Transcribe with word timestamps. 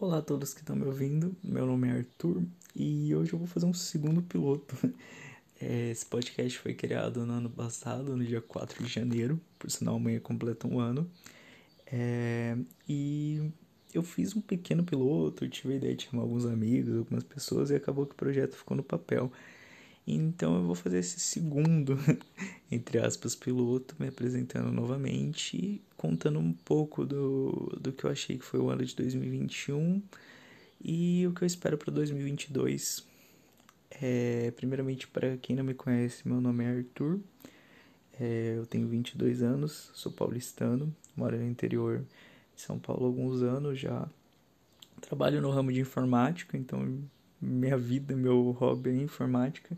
Olá 0.00 0.18
a 0.18 0.22
todos 0.22 0.54
que 0.54 0.60
estão 0.60 0.76
me 0.76 0.84
ouvindo, 0.84 1.34
meu 1.42 1.66
nome 1.66 1.88
é 1.88 1.90
Arthur 1.90 2.44
e 2.72 3.12
hoje 3.16 3.32
eu 3.32 3.38
vou 3.38 3.48
fazer 3.48 3.66
um 3.66 3.74
segundo 3.74 4.22
piloto. 4.22 4.76
É, 5.60 5.90
esse 5.90 6.06
podcast 6.06 6.56
foi 6.56 6.72
criado 6.72 7.26
no 7.26 7.32
ano 7.32 7.50
passado, 7.50 8.16
no 8.16 8.24
dia 8.24 8.40
4 8.40 8.84
de 8.84 8.88
janeiro, 8.88 9.40
por 9.58 9.68
sinal 9.68 9.96
amanhã 9.96 10.20
completa 10.20 10.68
um 10.68 10.78
ano. 10.78 11.10
É, 11.84 12.56
e 12.88 13.50
eu 13.92 14.04
fiz 14.04 14.36
um 14.36 14.40
pequeno 14.40 14.84
piloto, 14.84 15.48
tive 15.48 15.72
a 15.72 15.76
ideia 15.78 15.96
de 15.96 16.04
chamar 16.04 16.22
alguns 16.22 16.46
amigos, 16.46 16.96
algumas 16.96 17.24
pessoas 17.24 17.70
e 17.70 17.74
acabou 17.74 18.06
que 18.06 18.12
o 18.12 18.16
projeto 18.16 18.54
ficou 18.54 18.76
no 18.76 18.84
papel. 18.84 19.32
Então 20.06 20.54
eu 20.54 20.62
vou 20.62 20.76
fazer 20.76 20.98
esse 20.98 21.18
segundo, 21.18 21.98
entre 22.70 22.98
aspas, 22.98 23.34
piloto, 23.34 23.94
me 23.98 24.08
apresentando 24.08 24.70
novamente, 24.70 25.80
contando 25.96 26.38
um 26.38 26.52
pouco 26.52 27.04
do, 27.04 27.78
do 27.80 27.92
que 27.92 28.04
eu 28.04 28.10
achei 28.10 28.36
que 28.36 28.44
foi 28.44 28.60
o 28.60 28.68
ano 28.68 28.84
de 28.84 28.94
2021 28.94 30.02
e 30.84 31.26
o 31.26 31.32
que 31.32 31.42
eu 31.42 31.46
espero 31.46 31.78
para 31.78 31.90
2022. 31.90 33.06
É, 33.90 34.52
primeiramente, 34.54 35.08
para 35.08 35.38
quem 35.38 35.56
não 35.56 35.64
me 35.64 35.74
conhece, 35.74 36.28
meu 36.28 36.40
nome 36.40 36.64
é 36.64 36.68
Arthur, 36.68 37.18
é, 38.20 38.54
eu 38.58 38.66
tenho 38.66 38.86
22 38.86 39.42
anos, 39.42 39.90
sou 39.94 40.12
paulistano, 40.12 40.94
moro 41.16 41.36
no 41.36 41.46
interior 41.46 42.04
de 42.54 42.60
São 42.60 42.78
Paulo 42.78 43.04
há 43.04 43.06
alguns 43.06 43.42
anos 43.42 43.78
já. 43.80 44.06
Trabalho 45.00 45.40
no 45.40 45.50
ramo 45.50 45.72
de 45.72 45.80
informática, 45.80 46.58
então 46.58 47.02
minha 47.40 47.78
vida, 47.78 48.14
meu 48.14 48.50
hobby 48.50 48.90
é 48.90 48.96
informática 48.96 49.76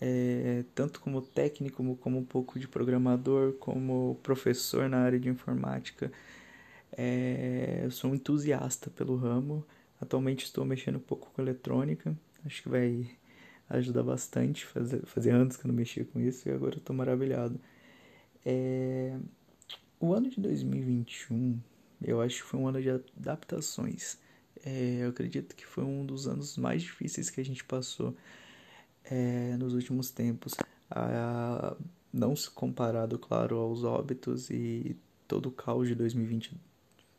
é, 0.00 0.64
tanto 0.74 1.00
como 1.00 1.20
técnico, 1.20 1.96
como, 1.96 2.18
um 2.18 2.24
pouco 2.24 2.58
de 2.58 2.66
programador, 2.66 3.52
como 3.54 4.18
professor 4.22 4.88
na 4.88 4.98
área 4.98 5.20
de 5.20 5.28
informática. 5.28 6.10
É, 6.96 7.82
eu 7.84 7.90
sou 7.90 8.10
um 8.10 8.14
entusiasta 8.14 8.90
pelo 8.90 9.16
ramo. 9.16 9.64
Atualmente 10.00 10.44
estou 10.44 10.64
mexendo 10.64 10.96
um 10.96 11.00
pouco 11.00 11.30
com 11.30 11.42
eletrônica. 11.42 12.16
Acho 12.44 12.62
que 12.62 12.68
vai 12.68 13.10
ajudar 13.68 14.02
bastante. 14.02 14.64
Fazer, 14.64 15.04
fazer 15.04 15.30
anos 15.32 15.56
que 15.56 15.66
eu 15.66 15.68
não 15.68 15.74
mexia 15.74 16.04
com 16.04 16.18
isso 16.20 16.48
e 16.48 16.52
agora 16.52 16.78
estou 16.78 16.96
maravilhado. 16.96 17.60
É, 18.44 19.16
o 20.00 20.14
ano 20.14 20.30
de 20.30 20.40
2021 20.40 21.60
eu 22.02 22.22
acho 22.22 22.42
que 22.42 22.48
foi 22.48 22.58
um 22.58 22.66
ano 22.66 22.80
de 22.80 22.88
adaptações. 22.88 24.16
É, 24.64 25.00
eu 25.02 25.10
acredito 25.10 25.54
que 25.54 25.66
foi 25.66 25.84
um 25.84 26.04
dos 26.04 26.26
anos 26.26 26.56
mais 26.56 26.82
difíceis 26.82 27.28
que 27.28 27.40
a 27.40 27.44
gente 27.44 27.62
passou 27.64 28.16
é, 29.04 29.56
nos 29.56 29.74
últimos 29.74 30.10
tempos. 30.10 30.54
Ah, 30.90 31.76
não 32.12 32.34
se 32.34 32.50
comparado, 32.50 33.18
claro, 33.18 33.56
aos 33.56 33.84
óbitos 33.84 34.50
e 34.50 34.96
todo 35.28 35.46
o 35.46 35.52
caos 35.52 35.86
de 35.88 35.94
2020 35.94 36.56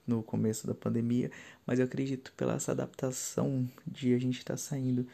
no 0.05 0.21
começo 0.21 0.67
da 0.67 0.73
pandemia, 0.73 1.31
mas 1.65 1.79
eu 1.79 1.85
acredito 1.85 2.33
pela 2.35 2.55
essa 2.55 2.71
adaptação 2.71 3.69
de 3.87 4.13
a 4.13 4.19
gente 4.19 4.39
estar 4.39 4.55
tá 4.55 4.57
saindo 4.57 5.07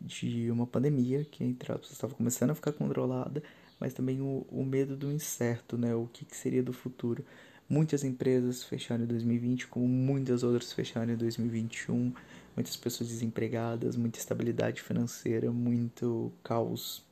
de 0.00 0.50
uma 0.50 0.66
pandemia 0.66 1.24
que 1.24 1.44
entre 1.44 1.72
estava 1.82 2.14
começando 2.14 2.50
a 2.50 2.54
ficar 2.54 2.72
controlada, 2.72 3.42
mas 3.78 3.92
também 3.94 4.20
o, 4.20 4.46
o 4.50 4.64
medo 4.64 4.96
do 4.96 5.12
incerto, 5.12 5.76
né? 5.76 5.94
O 5.94 6.08
que, 6.12 6.24
que 6.24 6.36
seria 6.36 6.62
do 6.62 6.72
futuro. 6.72 7.24
Muitas 7.68 8.02
empresas 8.02 8.64
fecharam 8.64 9.04
em 9.04 9.06
2020, 9.06 9.68
como 9.68 9.86
muitas 9.86 10.42
outras 10.42 10.72
fecharam 10.72 11.12
em 11.12 11.16
2021 11.16 12.12
muitas 12.56 12.76
pessoas 12.76 13.08
desempregadas, 13.08 13.96
muita 13.96 14.18
estabilidade 14.18 14.82
financeira, 14.82 15.50
muito 15.50 16.32
caos. 16.42 17.04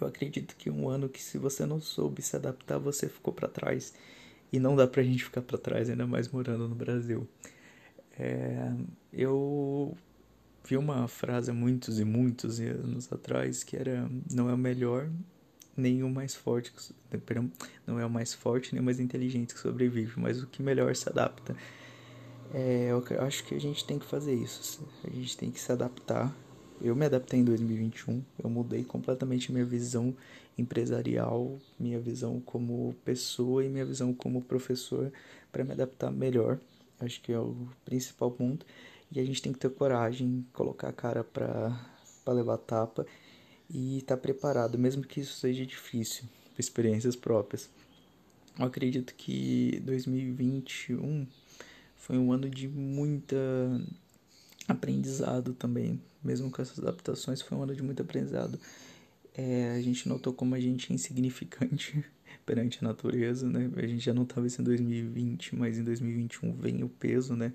Eu 0.00 0.06
acredito 0.06 0.56
que 0.56 0.70
um 0.70 0.88
ano 0.88 1.08
que 1.08 1.22
se 1.22 1.38
você 1.38 1.66
não 1.66 1.80
soube 1.80 2.22
se 2.22 2.36
adaptar, 2.36 2.78
você 2.78 3.08
ficou 3.08 3.32
para 3.32 3.48
trás. 3.48 3.94
E 4.52 4.58
não 4.58 4.76
dá 4.76 4.86
pra 4.86 5.02
gente 5.02 5.24
ficar 5.24 5.42
para 5.42 5.56
trás, 5.56 5.88
ainda 5.88 6.06
mais 6.06 6.28
morando 6.28 6.68
no 6.68 6.74
Brasil. 6.74 7.26
É, 8.18 8.70
eu 9.12 9.96
vi 10.64 10.76
uma 10.76 11.08
frase 11.08 11.50
há 11.50 11.54
muitos 11.54 11.98
e 11.98 12.04
muitos 12.04 12.60
anos 12.60 13.12
atrás 13.12 13.64
que 13.64 13.76
era 13.76 14.08
não 14.30 14.48
é 14.48 14.54
o 14.54 14.58
melhor 14.58 15.08
nem 15.76 16.02
o 16.02 16.10
mais 16.10 16.34
forte 16.34 16.72
não 17.86 17.98
é 17.98 18.04
o 18.04 18.10
mais 18.10 18.34
forte 18.34 18.72
nem 18.72 18.80
o 18.80 18.84
mais 18.84 19.00
inteligente 19.00 19.54
que 19.54 19.60
sobrevive 19.60 20.20
mas 20.20 20.42
o 20.42 20.46
que 20.46 20.62
melhor 20.62 20.94
se 20.94 21.08
adapta 21.08 21.56
é, 22.54 22.88
eu 22.90 23.02
acho 23.20 23.44
que 23.44 23.54
a 23.54 23.60
gente 23.60 23.84
tem 23.84 23.98
que 23.98 24.04
fazer 24.04 24.34
isso. 24.34 24.82
A 25.04 25.10
gente 25.10 25.36
tem 25.36 25.50
que 25.50 25.58
se 25.58 25.72
adaptar. 25.72 26.34
Eu 26.80 26.94
me 26.94 27.06
adaptei 27.06 27.40
em 27.40 27.44
2021. 27.44 28.22
Eu 28.42 28.50
mudei 28.50 28.84
completamente 28.84 29.50
minha 29.50 29.64
visão 29.64 30.14
empresarial, 30.58 31.58
minha 31.78 31.98
visão 31.98 32.40
como 32.40 32.94
pessoa 33.04 33.64
e 33.64 33.68
minha 33.68 33.84
visão 33.84 34.12
como 34.12 34.42
professor 34.42 35.10
para 35.50 35.64
me 35.64 35.72
adaptar 35.72 36.10
melhor. 36.10 36.58
Acho 37.00 37.20
que 37.22 37.32
é 37.32 37.38
o 37.38 37.56
principal 37.84 38.30
ponto. 38.30 38.66
E 39.10 39.18
a 39.18 39.24
gente 39.24 39.40
tem 39.40 39.52
que 39.52 39.58
ter 39.58 39.70
coragem, 39.70 40.44
colocar 40.52 40.88
a 40.88 40.92
cara 40.92 41.24
para 41.24 41.74
levar 42.28 42.58
tapa 42.58 43.06
e 43.68 43.98
estar 43.98 44.16
tá 44.16 44.22
preparado, 44.22 44.78
mesmo 44.78 45.02
que 45.02 45.20
isso 45.20 45.38
seja 45.38 45.64
difícil, 45.64 46.24
por 46.54 46.60
experiências 46.60 47.16
próprias. 47.16 47.68
Eu 48.58 48.66
acredito 48.66 49.14
que 49.14 49.80
2021 49.84 51.26
foi 52.02 52.18
um 52.18 52.32
ano 52.32 52.50
de 52.50 52.68
muita 52.68 53.26
aprendizado 54.66 55.54
também. 55.54 56.00
Mesmo 56.22 56.50
com 56.50 56.60
essas 56.60 56.78
adaptações, 56.80 57.40
foi 57.40 57.56
um 57.56 57.62
ano 57.62 57.74
de 57.74 57.82
muito 57.82 58.02
aprendizado. 58.02 58.58
É, 59.34 59.74
a 59.76 59.80
gente 59.80 60.08
notou 60.08 60.32
como 60.32 60.54
a 60.54 60.60
gente 60.60 60.92
é 60.92 60.94
insignificante 60.94 62.04
perante 62.44 62.78
a 62.80 62.88
natureza, 62.88 63.48
né? 63.48 63.70
A 63.76 63.86
gente 63.86 64.04
já 64.04 64.12
não 64.12 64.24
estava 64.24 64.46
isso 64.46 64.60
em 64.60 64.64
2020, 64.64 65.54
mas 65.54 65.78
em 65.78 65.84
2021 65.84 66.52
vem 66.54 66.82
o 66.82 66.88
peso, 66.88 67.36
né? 67.36 67.52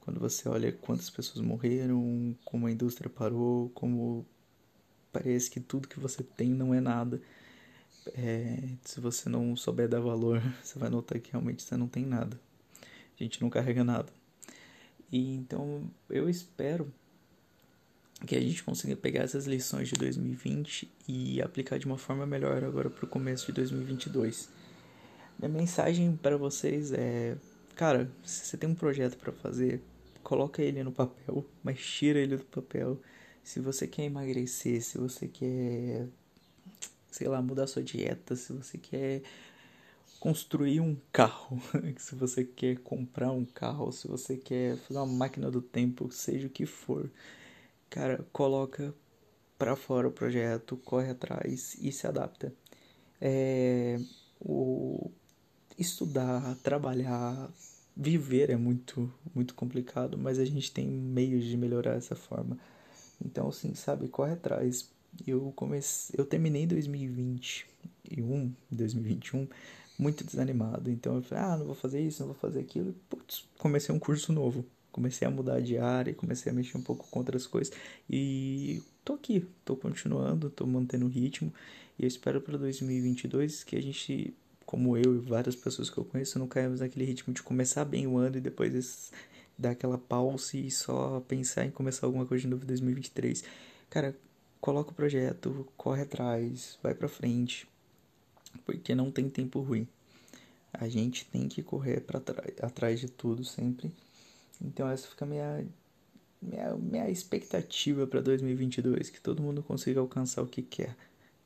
Quando 0.00 0.18
você 0.18 0.48
olha 0.48 0.72
quantas 0.72 1.08
pessoas 1.08 1.44
morreram, 1.44 2.36
como 2.44 2.66
a 2.66 2.72
indústria 2.72 3.08
parou, 3.08 3.70
como 3.70 4.26
parece 5.12 5.50
que 5.50 5.60
tudo 5.60 5.86
que 5.86 6.00
você 6.00 6.24
tem 6.24 6.50
não 6.50 6.74
é 6.74 6.80
nada. 6.80 7.22
É, 8.14 8.58
se 8.84 9.00
você 9.00 9.28
não 9.28 9.54
souber 9.54 9.88
dar 9.88 10.00
valor, 10.00 10.42
você 10.64 10.78
vai 10.80 10.90
notar 10.90 11.20
que 11.20 11.30
realmente 11.30 11.62
você 11.62 11.76
não 11.76 11.86
tem 11.86 12.04
nada 12.04 12.47
a 13.18 13.22
gente 13.24 13.40
não 13.40 13.50
carrega 13.50 13.82
nada. 13.84 14.12
E 15.10 15.34
então 15.34 15.90
eu 16.08 16.28
espero 16.28 16.92
que 18.26 18.34
a 18.34 18.40
gente 18.40 18.62
consiga 18.62 18.96
pegar 18.96 19.22
essas 19.22 19.46
lições 19.46 19.88
de 19.88 19.94
2020 19.94 20.90
e 21.06 21.40
aplicar 21.40 21.78
de 21.78 21.86
uma 21.86 21.96
forma 21.96 22.26
melhor 22.26 22.64
agora 22.64 22.90
para 22.90 23.04
o 23.04 23.08
começo 23.08 23.46
de 23.46 23.52
2022. 23.52 24.48
Minha 25.38 25.48
mensagem 25.48 26.16
para 26.16 26.36
vocês 26.36 26.92
é, 26.92 27.36
cara, 27.76 28.10
se 28.24 28.46
você 28.46 28.56
tem 28.56 28.68
um 28.68 28.74
projeto 28.74 29.16
para 29.16 29.32
fazer, 29.32 29.80
coloca 30.22 30.60
ele 30.60 30.82
no 30.82 30.92
papel, 30.92 31.44
mas 31.62 31.80
tira 31.80 32.18
ele 32.18 32.36
do 32.36 32.44
papel. 32.44 33.00
Se 33.42 33.60
você 33.60 33.86
quer 33.86 34.04
emagrecer, 34.04 34.82
se 34.82 34.98
você 34.98 35.28
quer, 35.28 36.06
sei 37.10 37.28
lá, 37.28 37.40
mudar 37.40 37.66
sua 37.66 37.82
dieta, 37.82 38.34
se 38.36 38.52
você 38.52 38.76
quer 38.76 39.22
construir 40.18 40.80
um 40.80 40.96
carro, 41.12 41.60
se 41.96 42.14
você 42.14 42.44
quer 42.44 42.78
comprar 42.78 43.30
um 43.30 43.44
carro, 43.44 43.92
se 43.92 44.08
você 44.08 44.36
quer 44.36 44.76
fazer 44.76 44.98
uma 44.98 45.06
máquina 45.06 45.50
do 45.50 45.62
tempo, 45.62 46.10
seja 46.10 46.46
o 46.46 46.50
que 46.50 46.66
for, 46.66 47.10
cara, 47.88 48.26
coloca 48.32 48.94
para 49.58 49.76
fora 49.76 50.08
o 50.08 50.12
projeto, 50.12 50.76
corre 50.78 51.10
atrás 51.10 51.76
e 51.80 51.90
se 51.92 52.06
adapta. 52.06 52.52
É, 53.20 53.98
o 54.40 55.10
estudar, 55.76 56.56
trabalhar, 56.62 57.50
viver 57.96 58.50
é 58.50 58.56
muito 58.56 59.12
muito 59.34 59.54
complicado, 59.54 60.16
mas 60.16 60.38
a 60.38 60.44
gente 60.44 60.72
tem 60.72 60.86
meios 60.86 61.44
de 61.44 61.56
melhorar 61.56 61.96
essa 61.96 62.14
forma. 62.14 62.58
Então, 63.24 63.48
assim, 63.48 63.74
sabe, 63.74 64.08
corre 64.08 64.32
atrás. 64.32 64.90
Eu 65.26 65.52
comecei, 65.56 66.14
eu 66.18 66.24
terminei 66.24 66.66
2021, 66.66 68.54
2021 68.70 69.48
muito 69.98 70.24
desanimado. 70.24 70.90
Então 70.90 71.16
eu 71.16 71.22
falei, 71.22 71.44
ah, 71.44 71.56
não 71.56 71.66
vou 71.66 71.74
fazer 71.74 72.00
isso, 72.00 72.20
não 72.20 72.28
vou 72.28 72.36
fazer 72.36 72.60
aquilo. 72.60 72.94
Putz, 73.10 73.44
comecei 73.58 73.92
um 73.94 73.98
curso 73.98 74.32
novo. 74.32 74.64
Comecei 74.92 75.28
a 75.28 75.30
mudar 75.30 75.60
de 75.60 75.76
área, 75.76 76.14
comecei 76.14 76.50
a 76.50 76.54
mexer 76.54 76.76
um 76.78 76.82
pouco 76.82 77.06
com 77.10 77.18
outras 77.18 77.46
coisas. 77.46 77.74
E 78.08 78.82
tô 79.04 79.14
aqui, 79.14 79.46
tô 79.64 79.76
continuando, 79.76 80.50
tô 80.50 80.66
mantendo 80.66 81.06
o 81.06 81.08
ritmo. 81.08 81.52
E 81.98 82.04
eu 82.04 82.08
espero 82.08 82.40
para 82.40 82.56
2022 82.56 83.64
que 83.64 83.76
a 83.76 83.82
gente, 83.82 84.34
como 84.64 84.96
eu 84.96 85.16
e 85.16 85.18
várias 85.18 85.54
pessoas 85.54 85.90
que 85.90 85.98
eu 85.98 86.04
conheço, 86.04 86.38
não 86.38 86.46
caímos 86.48 86.80
naquele 86.80 87.04
ritmo 87.04 87.34
de 87.34 87.42
começar 87.42 87.84
bem 87.84 88.06
o 88.06 88.16
ano 88.16 88.38
e 88.38 88.40
depois 88.40 89.12
dar 89.56 89.70
aquela 89.70 89.98
pausa 89.98 90.56
e 90.56 90.70
só 90.70 91.20
pensar 91.28 91.66
em 91.66 91.70
começar 91.70 92.06
alguma 92.06 92.24
coisa 92.24 92.42
de 92.42 92.48
novo 92.48 92.64
em 92.64 92.66
2023. 92.68 93.44
Cara, 93.90 94.16
coloca 94.60 94.90
o 94.90 94.94
projeto, 94.94 95.66
corre 95.76 96.02
atrás, 96.02 96.78
vai 96.82 96.94
pra 96.94 97.08
frente 97.08 97.68
porque 98.64 98.94
não 98.94 99.10
tem 99.10 99.28
tempo 99.28 99.60
ruim. 99.60 99.86
A 100.72 100.88
gente 100.88 101.24
tem 101.24 101.48
que 101.48 101.62
correr 101.62 102.00
para 102.00 102.22
atrás 102.62 103.00
de 103.00 103.08
tudo 103.08 103.44
sempre. 103.44 103.90
Então 104.60 104.88
essa 104.88 105.08
fica 105.08 105.24
a 105.24 105.28
minha 105.28 105.66
minha, 106.40 106.74
minha 106.76 107.10
expectativa 107.10 108.06
para 108.06 108.20
2022, 108.20 109.10
que 109.10 109.20
todo 109.20 109.42
mundo 109.42 109.62
consiga 109.62 110.00
alcançar 110.00 110.42
o 110.42 110.46
que 110.46 110.62
quer. 110.62 110.96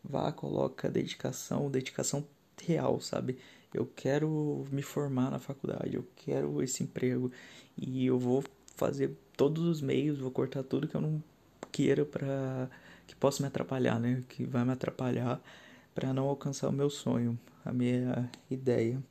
Vá, 0.05 0.31
coloca 0.33 0.91
dedicação, 0.91 1.71
dedicação 1.71 2.27
real, 2.63 3.01
sabe? 3.01 3.39
Eu 3.73 3.87
quero 3.87 4.67
me 4.71 4.83
formar 4.83 5.31
na 5.31 5.39
faculdade, 5.39 5.97
eu 5.97 6.07
quero 6.17 6.63
esse 6.63 6.83
emprego 6.83 7.33
e 7.77 8.07
eu 8.07 8.19
vou 8.19 8.45
fazer 8.77 9.17
todos 9.37 9.65
os 9.65 9.81
meios, 9.81 10.19
vou 10.19 10.31
cortar 10.31 10.63
tudo 10.63 10.89
que 10.89 10.95
eu 10.95 11.01
não 11.01 11.23
queira 11.71 12.05
para 12.05 12.69
que 13.07 13.17
possa 13.17 13.43
me 13.43 13.47
atrapalhar, 13.47 13.99
né? 13.99 14.23
Que 14.29 14.45
vai 14.45 14.65
me 14.65 14.73
atrapalhar 14.73 15.41
para 15.95 16.13
não 16.13 16.29
alcançar 16.29 16.69
o 16.69 16.73
meu 16.73 16.91
sonho, 16.91 17.39
a 17.65 17.73
minha 17.73 18.31
ideia. 18.51 19.03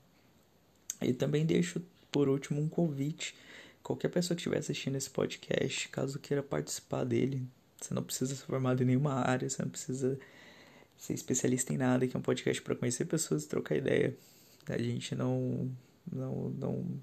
E 1.02 1.14
também 1.14 1.46
deixo 1.46 1.82
por 2.12 2.30
último 2.30 2.62
um 2.62 2.70
convite. 2.70 3.36
Qualquer 3.82 4.10
pessoa 4.10 4.36
que 4.36 4.42
estiver 4.42 4.60
assistindo 4.60 4.96
esse 4.96 5.10
podcast, 5.10 5.90
caso 5.90 6.20
queira 6.20 6.44
participar 6.44 7.04
dele, 7.04 7.48
você 7.80 7.94
não 7.94 8.04
precisa 8.04 8.36
ser 8.36 8.46
formado 8.46 8.84
em 8.84 8.86
nenhuma 8.86 9.14
área, 9.14 9.50
você 9.50 9.62
não 9.62 9.70
precisa 9.70 10.20
ser 10.98 11.14
especialista 11.14 11.74
em 11.74 11.78
nada, 11.78 12.08
que 12.08 12.16
é 12.16 12.20
um 12.20 12.22
podcast 12.22 12.62
para 12.62 12.76
conhecer 12.76 13.06
pessoas 13.06 13.44
e 13.44 13.48
trocar 13.48 13.76
ideia. 13.76 14.16
A 14.68 14.78
gente 14.78 15.16
não 15.16 15.72
não 16.12 16.50
não 16.52 17.02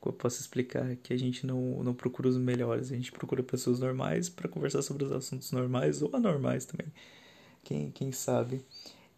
como 0.00 0.14
eu 0.14 0.18
posso 0.18 0.40
explicar 0.40 0.96
que 0.96 1.12
a 1.12 1.16
gente 1.16 1.46
não, 1.46 1.82
não 1.84 1.94
procura 1.94 2.28
os 2.28 2.36
melhores, 2.36 2.90
a 2.90 2.96
gente 2.96 3.12
procura 3.12 3.42
pessoas 3.42 3.78
normais 3.78 4.28
para 4.28 4.48
conversar 4.48 4.82
sobre 4.82 5.04
os 5.04 5.12
assuntos 5.12 5.52
normais 5.52 6.02
ou 6.02 6.10
anormais 6.12 6.64
também. 6.64 6.88
Quem, 7.62 7.90
quem 7.90 8.12
sabe? 8.12 8.64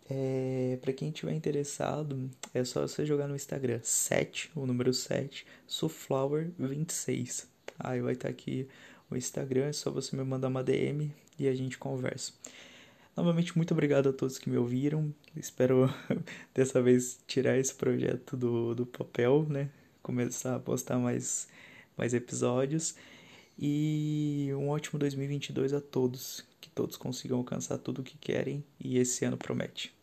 É, 0.09 0.79
para 0.83 0.93
quem 0.93 1.11
tiver 1.11 1.33
interessado, 1.33 2.31
é 2.53 2.63
só 2.65 2.87
você 2.87 3.07
jogar 3.07 3.27
no 3.27 3.35
Instagram 3.35 3.81
7, 3.83 4.51
o 4.55 4.67
número 4.67 4.93
7, 4.93 5.47
Suflower26. 5.69 7.47
Aí 7.79 8.01
vai 8.01 8.13
estar 8.13 8.29
tá 8.29 8.31
aqui 8.31 8.69
o 9.11 9.17
Instagram, 9.17 9.67
é 9.67 9.73
só 9.73 9.91
você 9.91 10.15
me 10.17 10.25
mandar 10.25 10.49
uma 10.49 10.63
DM 10.63 11.11
e 11.39 11.49
a 11.49 11.55
gente 11.55 11.79
conversa. 11.79 12.33
Novamente, 13.17 13.57
muito 13.57 13.73
obrigado 13.73 14.09
a 14.09 14.13
todos 14.13 14.39
que 14.39 14.51
me 14.51 14.57
ouviram. 14.57 15.15
Espero 15.37 15.89
dessa 16.53 16.83
vez 16.83 17.21
tirar 17.27 17.57
esse 17.57 17.73
projeto 17.73 18.37
do, 18.37 18.75
do 18.75 18.85
papel, 18.85 19.47
né? 19.49 19.71
Começar 20.03 20.57
a 20.57 20.61
postar 20.61 20.99
mais, 20.99 21.49
mais 21.97 22.13
episódios. 22.13 22.95
E 23.57 24.51
um 24.55 24.69
ótimo 24.69 24.99
2022 24.99 25.73
a 25.73 25.81
todos. 25.81 26.45
Que 26.65 26.71
todos 26.71 26.97
consigam 26.97 27.37
alcançar 27.37 27.77
tudo 27.77 28.01
o 28.01 28.03
que 28.03 28.17
querem 28.17 28.65
e 28.81 28.97
esse 28.97 29.23
ano 29.23 29.37
promete. 29.37 29.94